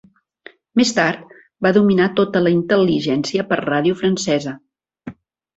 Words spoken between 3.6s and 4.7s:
ràdio francesa.